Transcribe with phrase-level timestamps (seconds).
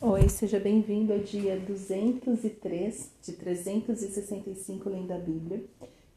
[0.00, 5.64] Oi, seja bem-vindo ao dia 203 de 365 lendo a Bíblia.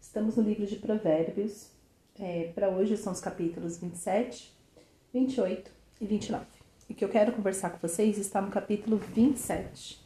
[0.01, 1.69] Estamos no livro de Provérbios.
[2.19, 4.53] É, Para hoje são os capítulos 27,
[5.13, 5.71] 28
[6.01, 6.45] e 29.
[6.89, 10.05] E o que eu quero conversar com vocês está no capítulo 27.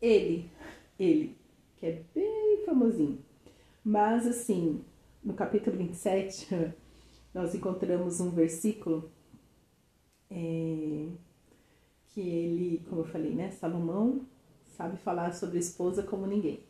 [0.00, 0.50] Ele,
[0.98, 1.36] ele,
[1.76, 3.24] que é bem famosinho.
[3.84, 4.84] Mas assim,
[5.22, 6.48] no capítulo 27,
[7.32, 9.08] nós encontramos um versículo.
[10.28, 11.06] É,
[12.12, 14.20] que ele, como eu falei, né, Salomão
[14.76, 16.60] sabe falar sobre esposa como ninguém.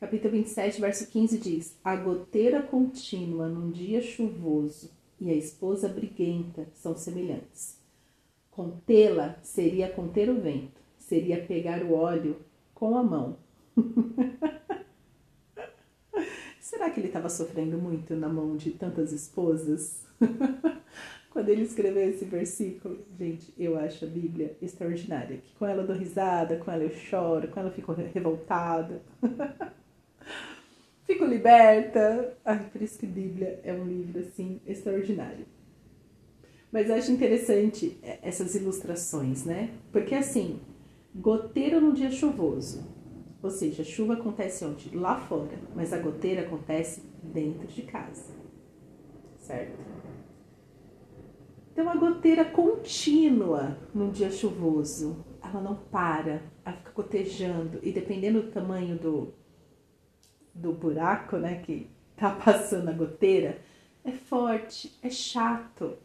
[0.00, 6.66] Capítulo 27, verso 15 diz: A goteira contínua num dia chuvoso e a esposa briguenta
[6.74, 7.78] são semelhantes.
[8.50, 12.36] Contê-la seria conter o vento, seria pegar o óleo
[12.74, 13.36] com a mão.
[16.60, 20.04] Será que ele estava sofrendo muito na mão de tantas esposas?
[21.34, 25.38] Quando ele escreveu esse versículo, gente, eu acho a Bíblia extraordinária.
[25.38, 29.02] Que com ela eu dou risada, com ela eu choro, com ela eu fico revoltada.
[31.04, 32.38] fico liberta.
[32.44, 35.44] Ai, por isso que Bíblia é um livro, assim, extraordinário.
[36.70, 39.74] Mas eu acho interessante essas ilustrações, né?
[39.90, 40.60] Porque, assim,
[41.12, 42.86] goteira num dia chuvoso.
[43.42, 44.96] Ou seja, a chuva acontece onde?
[44.96, 45.58] Lá fora.
[45.74, 48.32] Mas a goteira acontece dentro de casa.
[49.36, 49.93] Certo?
[51.74, 58.42] Então, a goteira contínua num dia chuvoso, ela não para, ela fica gotejando e dependendo
[58.42, 59.34] do tamanho do,
[60.54, 63.60] do buraco, né, que tá passando a goteira,
[64.04, 65.98] é forte, é chato.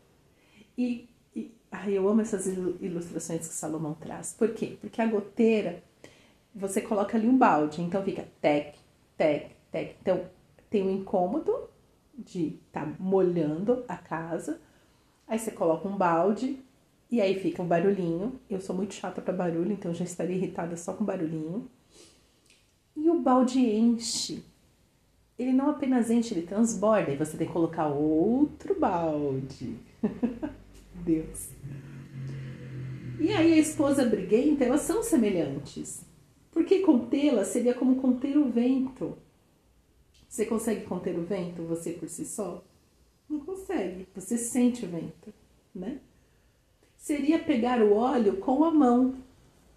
[0.76, 4.34] E, e ai, eu amo essas ilustrações que Salomão traz.
[4.34, 4.76] Por quê?
[4.82, 5.84] Porque a goteira,
[6.56, 8.76] você coloca ali um balde, então fica tec,
[9.16, 9.98] tec, tec.
[10.02, 10.26] Então,
[10.68, 11.70] tem um incômodo
[12.18, 14.60] de estar tá molhando a casa,
[15.30, 16.58] Aí você coloca um balde
[17.12, 18.40] e aí fica um barulhinho.
[18.50, 21.70] Eu sou muito chata para barulho, então já estaria irritada só com barulhinho.
[22.96, 24.44] E o balde enche.
[25.38, 27.12] Ele não apenas enche, ele transborda.
[27.12, 29.78] E você tem que colocar outro balde.
[31.06, 31.50] Deus.
[33.20, 36.02] E aí a esposa briguenta, elas são semelhantes.
[36.52, 39.16] Porque contê-la seria como conter o vento.
[40.28, 42.64] Você consegue conter o vento, você por si só?
[43.30, 44.08] Não consegue.
[44.16, 45.34] Você sente o vento,
[45.74, 46.00] né?
[46.98, 49.16] Seria pegar o óleo com a mão.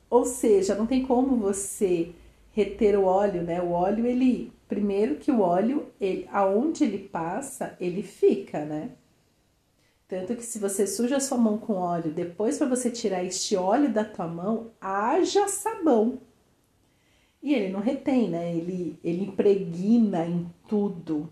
[0.08, 2.12] Ou seja, não tem como você
[2.52, 3.60] reter o óleo, né?
[3.60, 4.52] O óleo, ele.
[4.68, 8.92] Primeiro que o óleo, ele, aonde ele passa, ele fica, né?
[10.08, 13.54] Tanto que se você suja a sua mão com óleo, depois para você tirar este
[13.56, 16.20] óleo da tua mão, haja sabão.
[17.42, 18.54] E ele não retém, né?
[18.54, 21.28] Ele, ele impregna em tudo,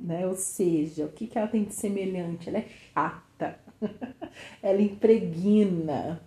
[0.00, 0.26] né?
[0.26, 2.48] Ou seja, o que, que ela tem de semelhante?
[2.48, 3.58] Ela é chata,
[4.62, 6.20] ela impregna,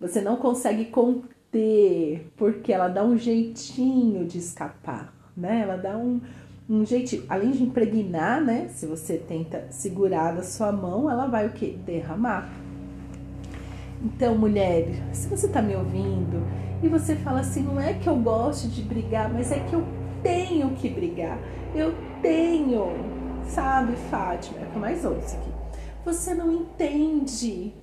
[0.00, 5.60] você não consegue conter, porque ela dá um jeitinho de escapar, né?
[5.62, 6.20] Ela dá um,
[6.68, 8.68] um jeitinho, além de impregnar, né?
[8.68, 11.70] Se você tenta segurar da sua mão, ela vai o que?
[11.70, 12.52] Derramar.
[14.04, 16.42] Então, mulher, se você tá me ouvindo
[16.82, 19.84] e você fala assim, não é que eu gosto de brigar, mas é que eu
[20.22, 21.38] tenho que brigar.
[21.72, 22.86] Eu tenho,
[23.44, 24.60] sabe, Fátima?
[24.60, 25.50] É o que eu mais ouço aqui.
[26.04, 27.74] Você não entende.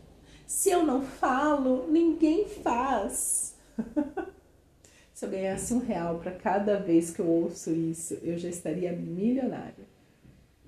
[0.47, 3.55] Se eu não falo, ninguém faz.
[5.13, 8.93] Se eu ganhasse um real para cada vez que eu ouço isso, eu já estaria
[8.93, 9.89] milionária.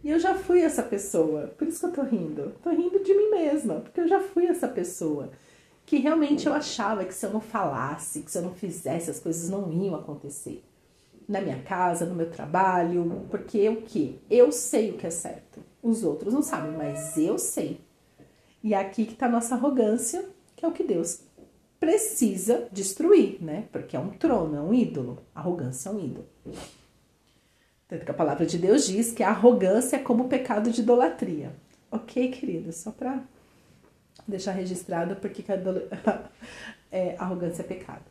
[0.03, 2.53] E eu já fui essa pessoa, por isso que eu tô rindo.
[2.61, 5.31] Tô rindo de mim mesma, porque eu já fui essa pessoa
[5.85, 9.19] que realmente eu achava que se eu não falasse, que se eu não fizesse, as
[9.19, 10.61] coisas não iam acontecer
[11.27, 15.63] na minha casa, no meu trabalho, porque eu que eu sei o que é certo.
[15.81, 17.79] Os outros não sabem, mas eu sei.
[18.63, 21.21] E é aqui que está a nossa arrogância, que é o que Deus
[21.79, 23.65] precisa destruir, né?
[23.71, 25.17] Porque é um trono, é um ídolo.
[25.33, 26.27] Arrogância é um ídolo.
[27.87, 30.81] Tanto que a palavra de Deus diz que a arrogância é como o pecado de
[30.81, 31.51] idolatria.
[31.89, 32.71] Ok, querida?
[32.71, 33.23] Só para
[34.27, 35.55] deixar registrado porque a
[36.91, 38.05] é, arrogância é pecado.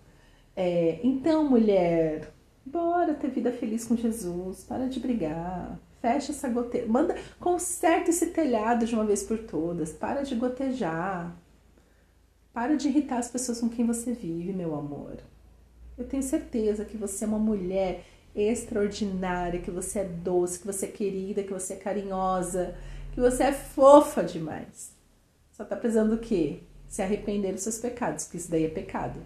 [0.57, 2.29] É, então, mulher,
[2.65, 4.65] Bora ter vida feliz com Jesus.
[4.65, 5.79] Para de brigar.
[6.01, 6.87] Fecha essa goteira.
[6.87, 9.93] Manda, conserta esse telhado de uma vez por todas.
[9.93, 11.37] Para de gotejar.
[12.53, 15.19] Para de irritar as pessoas com quem você vive, meu amor.
[15.97, 18.05] Eu tenho certeza que você é uma mulher
[18.35, 22.75] extraordinária, que você é doce, que você é querida, que você é carinhosa,
[23.13, 24.93] que você é fofa demais.
[25.53, 26.61] Só tá precisando do quê?
[26.89, 29.21] Se arrepender dos seus pecados, porque isso daí é pecado.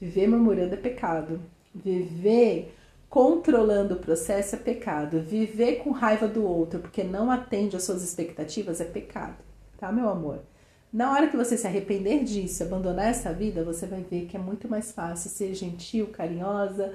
[0.00, 1.40] Viver murmurando é pecado.
[1.74, 2.74] Viver
[3.08, 5.20] controlando o processo é pecado.
[5.20, 9.36] Viver com raiva do outro porque não atende às suas expectativas é pecado,
[9.78, 10.40] tá, meu amor?
[10.92, 14.40] Na hora que você se arrepender disso, abandonar essa vida, você vai ver que é
[14.40, 16.94] muito mais fácil ser gentil, carinhosa,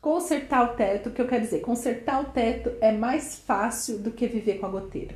[0.00, 1.08] consertar o teto.
[1.08, 1.60] O que eu quero dizer?
[1.60, 5.14] Consertar o teto é mais fácil do que viver com a goteira.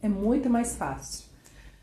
[0.00, 1.24] É muito mais fácil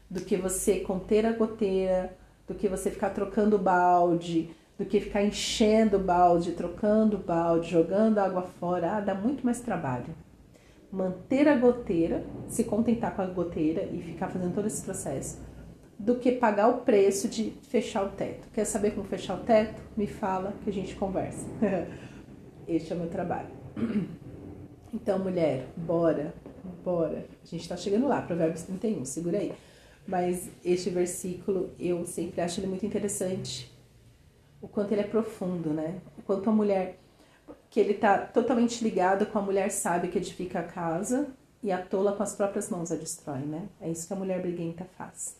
[0.10, 2.18] do que você conter a goteira,
[2.48, 7.70] do que você ficar trocando balde, do que ficar enchendo o balde, trocando o balde,
[7.70, 8.94] jogando água fora.
[8.94, 10.16] Ah, dá muito mais trabalho.
[10.90, 15.38] Manter a goteira, se contentar com a goteira e ficar fazendo todo esse processo,
[16.00, 18.48] do que pagar o preço de fechar o teto.
[18.54, 19.82] Quer saber como fechar o teto?
[19.98, 21.46] Me fala que a gente conversa.
[22.66, 23.50] este é o meu trabalho.
[24.92, 26.34] Então, mulher, bora,
[26.84, 27.24] bora.
[27.44, 29.54] A gente tá chegando lá, Provérbios 31, segura aí.
[30.08, 33.69] Mas este versículo eu sempre acho ele muito interessante
[34.62, 36.00] o quanto ele é profundo, né?
[36.18, 36.98] O quanto a mulher
[37.70, 41.30] que ele tá totalmente ligado com a mulher sábia que edifica a casa
[41.62, 43.68] e a tola com as próprias mãos a destrói, né?
[43.80, 45.36] É isso que a mulher briguenta faz.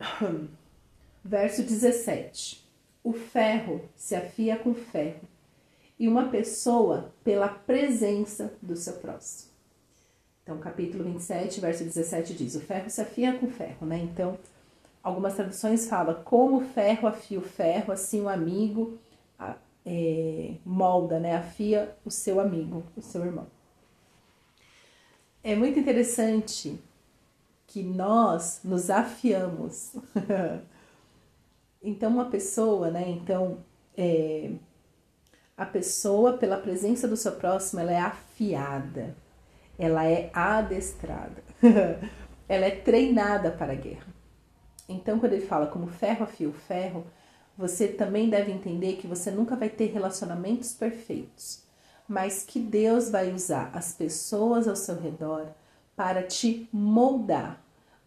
[1.24, 2.64] Verso 17.
[3.02, 5.28] O ferro se afia com ferro
[5.98, 9.50] e uma pessoa pela presença do seu próximo.
[10.42, 13.98] Então, capítulo 27, verso 17 diz: O ferro se afia com ferro, né?
[13.98, 14.38] Então,
[15.06, 18.98] algumas traduções falam: como ferro afia o ferro, assim o amigo
[19.86, 21.36] é, molda, né?
[21.36, 23.46] Afia o seu amigo, o seu irmão.
[25.44, 26.76] É muito interessante
[27.68, 29.94] que nós nos afiamos.
[31.80, 33.08] então, uma pessoa, né?
[33.08, 33.58] Então,
[33.96, 34.50] é,
[35.56, 39.16] a pessoa, pela presença do seu próximo, ela é afiada,
[39.78, 41.44] ela é adestrada,
[42.48, 44.15] ela é treinada para a guerra.
[44.88, 47.06] Então, quando ele fala como ferro afia o ferro,
[47.56, 51.62] você também deve entender que você nunca vai ter relacionamentos perfeitos,
[52.06, 55.48] mas que Deus vai usar as pessoas ao seu redor
[55.96, 57.60] para te moldar,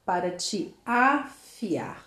[0.06, 2.06] para te afiar.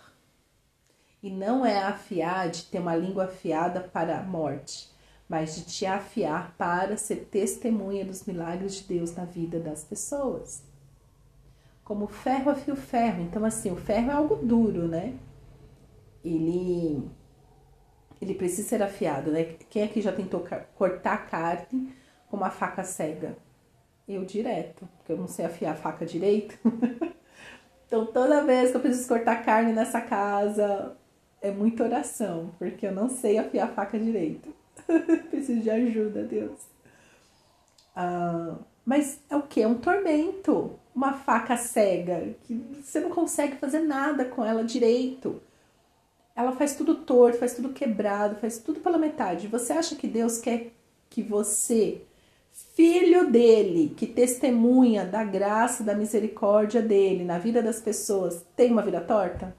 [1.22, 4.90] E não é afiar de ter uma língua afiada para a morte,
[5.28, 10.62] mas de te afiar para ser testemunha dos milagres de Deus na vida das pessoas.
[11.92, 13.20] Como ferro afia o ferro.
[13.20, 15.12] Então, assim, o ferro é algo duro, né?
[16.24, 17.06] Ele
[18.18, 19.56] ele precisa ser afiado, né?
[19.68, 20.42] Quem aqui já tentou
[20.74, 21.94] cortar carne
[22.30, 23.36] com uma faca cega?
[24.08, 26.58] Eu direto, porque eu não sei afiar a faca direito.
[27.86, 30.96] então, toda vez que eu preciso cortar carne nessa casa,
[31.42, 34.48] é muita oração, porque eu não sei afiar a faca direito.
[35.28, 36.58] preciso de ajuda, Deus.
[37.94, 39.60] Ah, mas é o que?
[39.60, 40.80] É um tormento.
[40.94, 45.40] Uma faca cega, que você não consegue fazer nada com ela direito
[46.34, 49.48] ela faz tudo torto, faz tudo quebrado, faz tudo pela metade.
[49.48, 50.72] Você acha que Deus quer
[51.10, 52.02] que você,
[52.74, 58.82] filho dele, que testemunha da graça, da misericórdia dele na vida das pessoas, tenha uma
[58.82, 59.54] vida torta?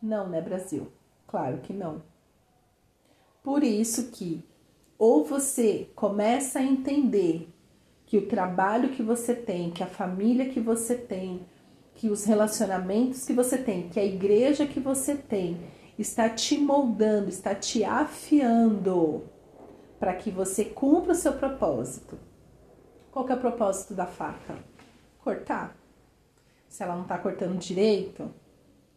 [0.00, 0.92] Não, né, Brasil?
[1.26, 2.02] Claro que não.
[3.42, 4.44] Por isso que
[4.98, 7.48] ou você começa a entender
[8.06, 11.44] que o trabalho que você tem, que a família que você tem,
[11.94, 15.60] que os relacionamentos que você tem, que a igreja que você tem,
[15.98, 19.24] está te moldando, está te afiando
[19.98, 22.16] para que você cumpra o seu propósito.
[23.10, 24.56] Qual é o propósito da faca?
[25.18, 25.76] Cortar.
[26.68, 28.30] Se ela não está cortando direito,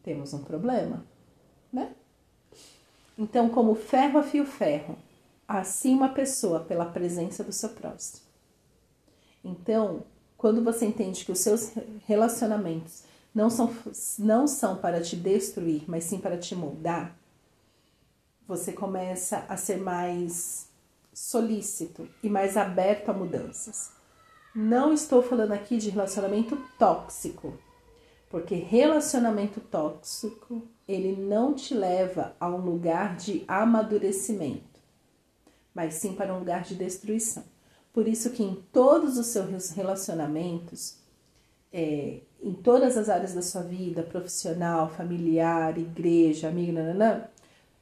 [0.03, 1.05] temos um problema,
[1.71, 1.95] né?
[3.17, 4.97] Então, como ferro afia o ferro,
[5.47, 8.28] assim uma pessoa pela presença do seu próximo.
[9.43, 10.03] Então,
[10.37, 11.71] quando você entende que os seus
[12.05, 13.03] relacionamentos
[13.33, 13.73] não são,
[14.17, 17.15] não são para te destruir, mas sim para te moldar,
[18.47, 20.67] você começa a ser mais
[21.13, 23.91] solícito e mais aberto a mudanças.
[24.55, 27.53] Não estou falando aqui de relacionamento tóxico,
[28.29, 34.79] porque relacionamento tóxico ele não te leva a um lugar de amadurecimento,
[35.73, 37.43] mas sim para um lugar de destruição.
[37.99, 40.95] Por isso que em todos os seus relacionamentos,
[41.69, 47.25] é, em todas as áreas da sua vida, profissional, familiar, igreja, amigo, nananã,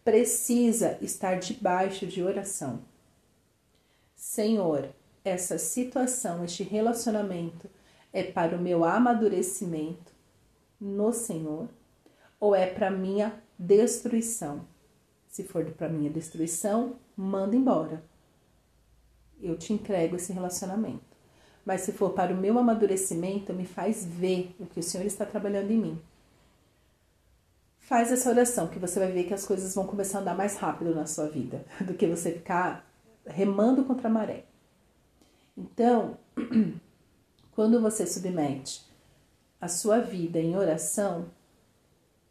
[0.03, 2.79] precisa estar debaixo de oração.
[4.15, 4.89] Senhor,
[5.23, 7.69] essa situação, este relacionamento
[8.11, 10.11] é para o meu amadurecimento
[10.81, 11.69] no Senhor
[12.39, 14.65] ou é para minha destruição?
[15.27, 18.01] Se for para minha destruição, manda embora
[19.41, 21.05] eu te entrego esse relacionamento.
[21.65, 25.25] Mas se for para o meu amadurecimento, me faz ver o que o Senhor está
[25.25, 26.01] trabalhando em mim.
[27.77, 30.57] Faz essa oração que você vai ver que as coisas vão começar a andar mais
[30.57, 32.85] rápido na sua vida do que você ficar
[33.25, 34.45] remando contra a maré.
[35.57, 36.17] Então,
[37.51, 38.85] quando você submete
[39.59, 41.25] a sua vida em oração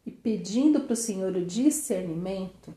[0.05, 2.73] e pedindo para o Senhor o discernimento,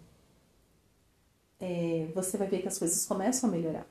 [1.60, 3.86] é, você vai ver que as coisas começam a melhorar.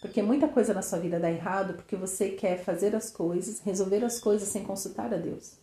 [0.00, 4.02] Porque muita coisa na sua vida dá errado porque você quer fazer as coisas, resolver
[4.04, 5.58] as coisas sem consultar a Deus.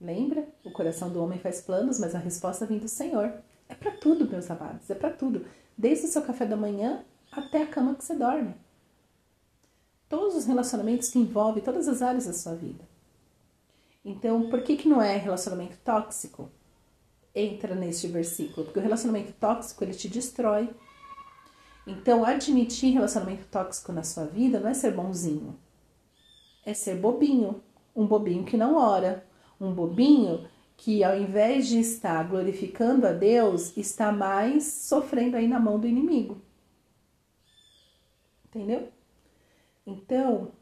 [0.00, 0.46] Lembra?
[0.64, 3.32] O coração do homem faz planos, mas a resposta vem do Senhor.
[3.68, 5.44] É para tudo, meus amados, é para tudo.
[5.76, 8.54] Desde o seu café da manhã até a cama que você dorme.
[10.08, 12.84] Todos os relacionamentos que envolvem todas as áreas da sua vida.
[14.04, 16.50] Então, por que, que não é relacionamento tóxico?
[17.34, 20.68] Entra neste versículo, porque o relacionamento tóxico ele te destrói.
[21.86, 25.58] Então, admitir relacionamento tóxico na sua vida não é ser bonzinho,
[26.64, 27.62] é ser bobinho,
[27.94, 29.26] um bobinho que não ora,
[29.60, 35.60] um bobinho que ao invés de estar glorificando a Deus, está mais sofrendo aí na
[35.60, 36.40] mão do inimigo.
[38.46, 38.88] Entendeu?
[39.86, 40.52] Então,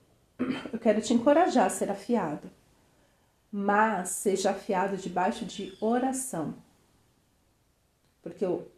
[0.73, 2.50] eu quero te encorajar a ser afiado,
[3.50, 6.55] mas seja afiado debaixo de oração.
[8.23, 8.71] Porque eu,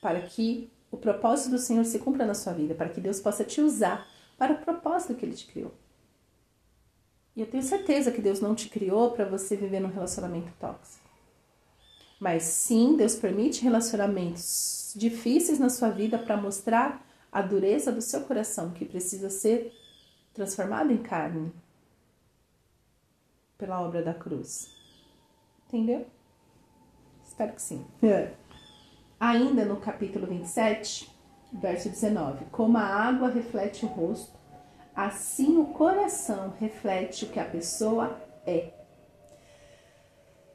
[0.00, 3.42] para que o propósito do Senhor se cumpra na sua vida, para que Deus possa
[3.42, 4.06] te usar
[4.36, 5.72] para o propósito que Ele te criou.
[7.34, 11.08] E eu tenho certeza que Deus não te criou para você viver num relacionamento tóxico.
[12.20, 18.20] Mas sim, Deus permite relacionamentos difíceis na sua vida para mostrar a dureza do seu
[18.20, 19.72] coração, que precisa ser
[20.34, 21.50] transformado em carne
[23.56, 24.70] pela obra da cruz.
[25.66, 26.06] Entendeu?
[27.24, 27.86] Espero que sim.
[28.02, 28.34] É.
[29.24, 31.08] Ainda no capítulo 27,
[31.52, 34.36] verso 19: Como a água reflete o rosto,
[34.96, 38.72] assim o coração reflete o que a pessoa é.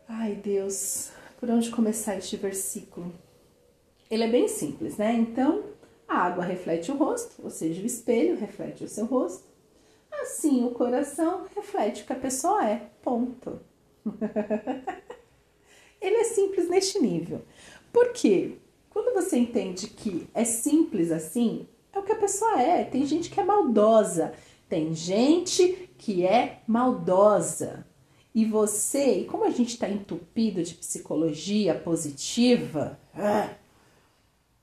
[0.05, 3.13] Ai, Deus, por onde começar este versículo?
[4.11, 5.13] Ele é bem simples, né?
[5.13, 5.63] Então,
[6.05, 9.47] a água reflete o rosto, ou seja, o espelho reflete o seu rosto.
[10.11, 12.89] Assim, o coração reflete o que a pessoa é.
[13.01, 13.61] Ponto.
[16.01, 17.41] Ele é simples neste nível.
[17.97, 18.59] Por quê?
[18.91, 22.83] Quando você entende que é simples assim, é o que a pessoa é.
[22.83, 24.33] Tem gente que é maldosa,
[24.69, 27.87] tem gente que é maldosa.
[28.35, 33.49] E você, e como a gente está entupido de psicologia positiva, ah,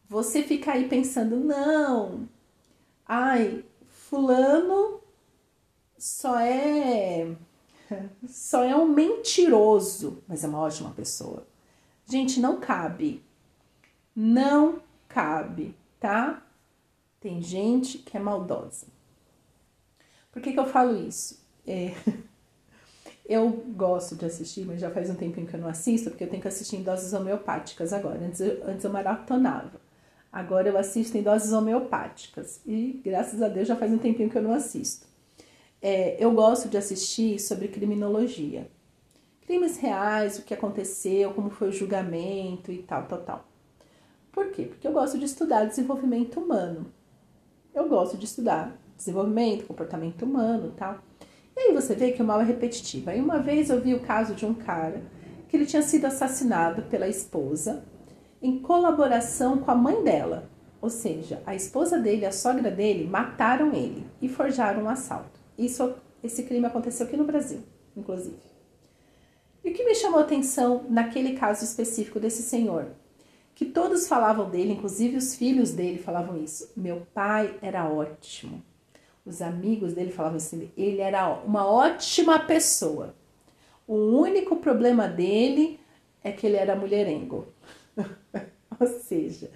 [0.09, 2.29] você fica aí pensando, não,
[3.05, 5.01] ai, fulano
[5.99, 7.35] só é
[8.29, 11.45] só é um mentiroso, mas é uma ótima pessoa.
[12.07, 13.23] Gente, não cabe.
[14.15, 16.43] Não cabe, tá?
[17.21, 18.87] Tem gente que é maldosa.
[20.31, 21.43] Por que, que eu falo isso?
[21.67, 21.95] É,
[23.25, 26.29] eu gosto de assistir, mas já faz um tempinho que eu não assisto, porque eu
[26.29, 28.19] tenho que assistir em doses homeopáticas agora.
[28.25, 29.81] Antes eu, antes eu maratonava.
[30.31, 32.61] Agora eu assisto em doses homeopáticas.
[32.67, 35.07] E graças a Deus já faz um tempinho que eu não assisto.
[35.81, 38.69] É, eu gosto de assistir sobre criminologia.
[39.47, 43.49] Crimes reais, o que aconteceu, como foi o julgamento e tal, tal, tal.
[44.33, 44.65] Por quê?
[44.65, 46.93] Porque eu gosto de estudar desenvolvimento humano
[47.75, 50.99] eu gosto de estudar desenvolvimento, comportamento humano tal.
[51.57, 53.11] E aí você vê que o mal é repetitivo.
[53.11, 55.03] Aí uma vez eu vi o caso de um cara
[55.49, 57.85] que ele tinha sido assassinado pela esposa
[58.41, 60.49] em colaboração com a mãe dela.
[60.81, 65.41] Ou seja, a esposa dele e a sogra dele mataram ele e forjaram um assalto.
[65.59, 67.61] Isso, esse crime aconteceu aqui no Brasil,
[67.97, 68.54] inclusive.
[69.65, 72.93] E o que me chamou a atenção naquele caso específico desse senhor
[73.55, 76.73] que todos falavam dele, inclusive os filhos dele falavam isso.
[76.77, 78.63] Meu pai era ótimo.
[79.25, 83.15] Os amigos dele falavam assim: ele era uma ótima pessoa.
[83.87, 85.79] O único problema dele
[86.23, 87.47] é que ele era mulherengo.
[88.81, 89.51] Ou seja,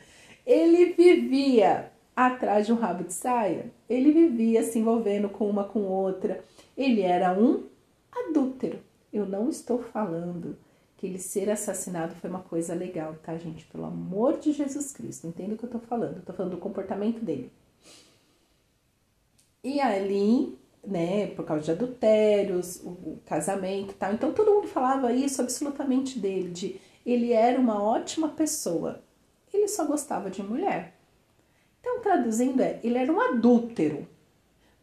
[0.46, 5.80] ele vivia atrás de um rabo de saia, ele vivia se envolvendo com uma com
[5.80, 6.44] outra.
[6.76, 7.64] Ele era um
[8.12, 8.78] adúltero.
[9.12, 10.56] Eu não estou falando
[10.96, 13.64] que ele ser assassinado foi uma coisa legal, tá, gente?
[13.66, 16.16] Pelo amor de Jesus Cristo, entenda o que eu tô falando.
[16.16, 17.52] Eu tô falando do comportamento dele.
[19.62, 24.12] E ali, né, por causa de adultérios, o, o casamento e tal.
[24.12, 29.02] Então todo mundo falava isso absolutamente dele, de ele era uma ótima pessoa.
[29.52, 30.94] Ele só gostava de mulher.
[31.80, 34.06] Então, traduzindo é, ele era um adúltero,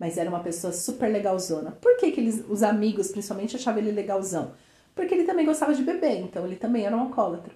[0.05, 1.71] mas era uma pessoa super legalzona.
[1.81, 4.53] Por que, que eles, os amigos, principalmente, achavam ele legalzão?
[4.95, 7.53] porque ele também gostava de beber, então ele também era um alcoólatra.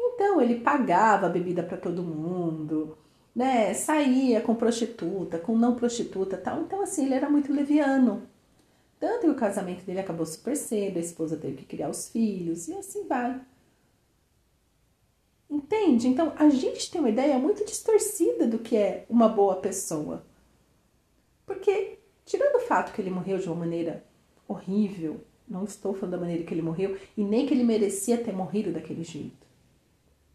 [0.00, 2.96] Então ele pagava bebida para todo mundo,
[3.34, 3.74] né?
[3.74, 6.62] Saía com prostituta, com não prostituta, tal.
[6.62, 8.22] Então assim, ele era muito leviano.
[8.98, 12.66] Tanto que o casamento dele acabou super cedo, a esposa teve que criar os filhos
[12.66, 13.40] e assim vai.
[15.50, 16.08] Entende?
[16.08, 20.24] Então a gente tem uma ideia muito distorcida do que é uma boa pessoa.
[21.48, 24.04] Porque, tirando o fato que ele morreu de uma maneira
[24.46, 25.20] horrível.
[25.48, 28.70] Não estou falando da maneira que ele morreu e nem que ele merecia ter morrido
[28.70, 29.46] daquele jeito.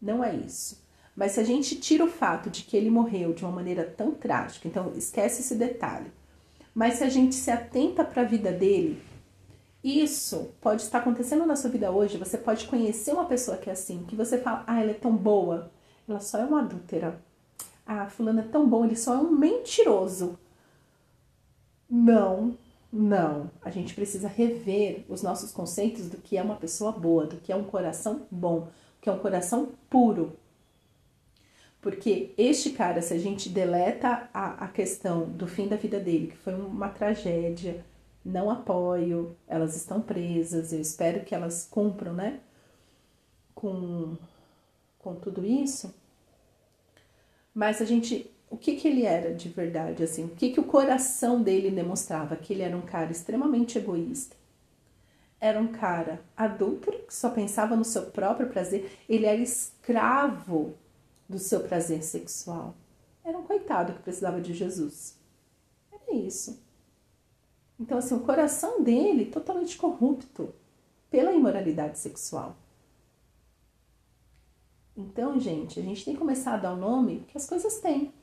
[0.02, 0.84] Não é isso.
[1.14, 4.10] Mas se a gente tira o fato de que ele morreu de uma maneira tão
[4.10, 6.10] trágica, então esquece esse detalhe.
[6.74, 9.00] Mas se a gente se atenta para a vida dele,
[9.82, 12.18] isso pode estar acontecendo na sua vida hoje.
[12.18, 15.16] Você pode conhecer uma pessoa que é assim, que você fala, ah, ela é tão
[15.16, 15.70] boa,
[16.08, 17.22] ela só é uma adúltera.
[17.86, 20.36] Ah, fulano é tão bom, ele só é um mentiroso.
[21.96, 22.58] Não,
[22.92, 23.48] não.
[23.62, 27.52] A gente precisa rever os nossos conceitos do que é uma pessoa boa, do que
[27.52, 30.36] é um coração bom, do que é um coração puro.
[31.80, 36.28] Porque este cara, se a gente deleta a, a questão do fim da vida dele,
[36.28, 37.84] que foi uma tragédia,
[38.24, 42.40] não apoio, elas estão presas, eu espero que elas cumpram, né?
[43.54, 44.16] Com,
[44.98, 45.94] com tudo isso.
[47.54, 50.24] Mas a gente, o que que ele era de verdade, assim?
[50.24, 52.36] O que que o coração dele demonstrava?
[52.36, 54.36] Que ele era um cara extremamente egoísta.
[55.40, 58.90] Era um cara adulto, que só pensava no seu próprio prazer.
[59.08, 60.74] Ele era escravo
[61.28, 62.74] do seu prazer sexual.
[63.22, 65.18] Era um coitado que precisava de Jesus.
[65.92, 66.62] Era isso.
[67.78, 70.54] Então, assim, o coração dele totalmente corrupto
[71.10, 72.56] pela imoralidade sexual.
[74.96, 78.13] Então, gente, a gente tem que começar a dar o nome que as coisas têm.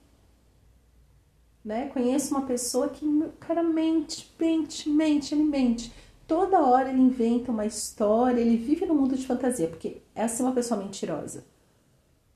[1.64, 1.90] Né?
[1.90, 3.06] Conheço uma pessoa que,
[3.40, 5.94] cara, mente, mente, mente, ele mente.
[6.28, 10.46] Toda hora ele inventa uma história, ele vive no mundo de fantasia, porque essa é
[10.46, 11.44] uma pessoa mentirosa.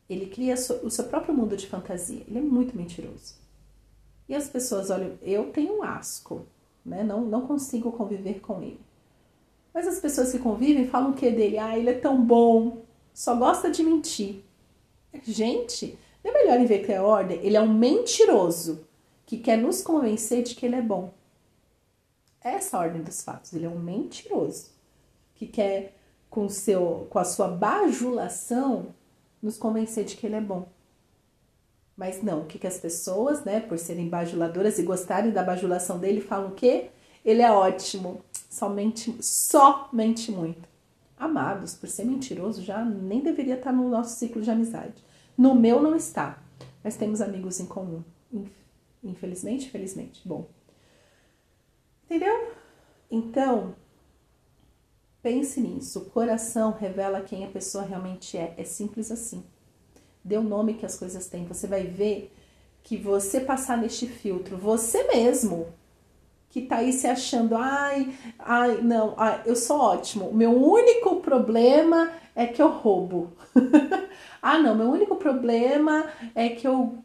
[0.07, 2.23] Ele cria o seu próprio mundo de fantasia.
[2.27, 3.35] Ele é muito mentiroso.
[4.29, 6.45] E as pessoas olham, eu tenho asco,
[6.85, 7.03] né?
[7.03, 8.79] Não, não consigo conviver com ele.
[9.73, 11.57] Mas as pessoas que convivem falam o que dele?
[11.57, 14.43] Ah, ele é tão bom, só gosta de mentir.
[15.23, 17.39] Gente, não é melhor inverter a ordem?
[17.43, 18.85] Ele é um mentiroso
[19.25, 21.13] que quer nos convencer de que ele é bom.
[22.41, 23.53] Essa é a ordem dos fatos.
[23.53, 24.69] Ele é um mentiroso
[25.33, 25.97] que quer,
[26.29, 28.87] com, seu, com a sua bajulação,
[29.41, 30.67] nos convencer de que ele é bom.
[31.97, 35.97] Mas não, o que, que as pessoas, né, por serem bajuladoras e gostarem da bajulação
[35.97, 36.89] dele, falam o quê?
[37.23, 40.67] Ele é ótimo, somente, somente muito.
[41.17, 45.03] Amados, por ser mentiroso, já nem deveria estar no nosso ciclo de amizade.
[45.37, 46.37] No meu não está,
[46.83, 48.03] mas temos amigos em comum.
[49.05, 50.21] Infelizmente, felizmente.
[50.27, 50.47] Bom.
[52.03, 52.51] Entendeu?
[53.09, 53.75] Então,
[55.25, 55.97] Pense nisso.
[55.97, 58.53] O coração revela quem a pessoa realmente é.
[58.59, 59.43] É simples assim.
[60.23, 61.47] Dê o nome que as coisas têm.
[61.47, 62.31] Você vai ver
[62.83, 65.69] que você passar neste filtro, você mesmo,
[66.47, 70.31] que tá aí se achando, ai, ai, não, ai, eu sou ótimo.
[70.31, 73.33] Meu único problema é que eu roubo.
[74.43, 76.99] ah, não, meu único problema é que eu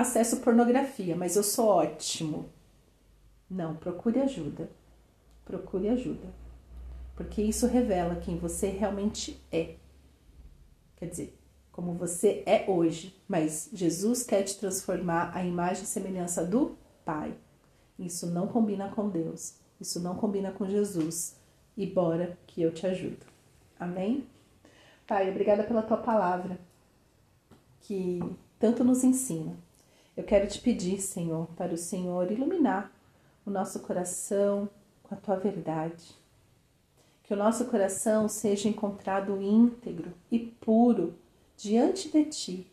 [0.00, 2.48] acesso pornografia, mas eu sou ótimo.
[3.48, 4.70] Não, procure ajuda.
[5.44, 6.40] Procure ajuda
[7.20, 9.74] porque isso revela quem você realmente é.
[10.96, 11.38] Quer dizer,
[11.70, 17.36] como você é hoje, mas Jesus quer te transformar à imagem e semelhança do Pai.
[17.98, 21.36] Isso não combina com Deus, isso não combina com Jesus.
[21.76, 23.26] E bora que eu te ajudo.
[23.78, 24.26] Amém?
[25.06, 26.58] Pai, obrigada pela tua palavra,
[27.82, 28.18] que
[28.58, 29.58] tanto nos ensina.
[30.20, 32.92] Eu quero te pedir, Senhor, para o Senhor iluminar
[33.44, 34.68] o nosso coração
[35.02, 36.20] com a tua verdade
[37.30, 41.14] que o nosso coração seja encontrado íntegro e puro
[41.56, 42.66] diante de Ti.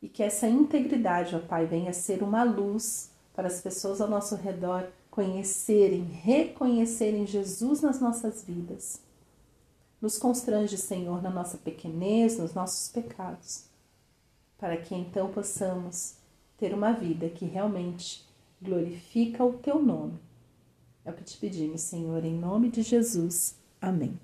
[0.00, 4.36] E que essa integridade, ó Pai, venha ser uma luz para as pessoas ao nosso
[4.36, 9.00] redor conhecerem, reconhecerem Jesus nas nossas vidas.
[10.00, 13.65] Nos constrange, Senhor, na nossa pequenez, nos nossos pecados,
[14.58, 16.16] para que então possamos
[16.56, 18.24] ter uma vida que realmente
[18.60, 20.18] glorifica o Teu nome
[21.06, 23.56] é o que te pedimos, Senhor, em nome de Jesus.
[23.80, 24.18] Amém.